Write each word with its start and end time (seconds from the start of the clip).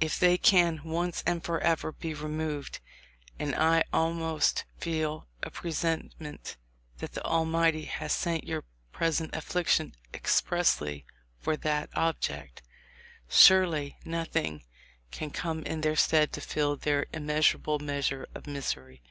If 0.00 0.16
they 0.16 0.38
can 0.38 0.80
once 0.84 1.24
and 1.26 1.42
forever 1.42 1.90
be 1.90 2.14
removed 2.14 2.78
(and 3.40 3.52
I 3.52 3.82
almost 3.92 4.64
feel 4.78 5.26
a 5.42 5.50
presentiment 5.50 6.56
that 6.98 7.14
the 7.14 7.24
Almighty 7.24 7.86
has 7.86 8.12
sent 8.12 8.46
your 8.46 8.62
pres 8.92 9.20
ent 9.20 9.34
affliction 9.34 9.96
expressly 10.14 11.04
for 11.40 11.56
that 11.56 11.90
object), 11.94 12.62
surely 13.28 13.98
noth 14.04 14.36
ing 14.36 14.62
can 15.10 15.30
come 15.32 15.64
in 15.64 15.80
their 15.80 15.96
stead 15.96 16.32
to 16.34 16.40
fill 16.40 16.76
their 16.76 17.06
immeasur 17.12 17.56
able 17.56 17.80
measure 17.80 18.28
of 18.36 18.46
misery 18.46 19.02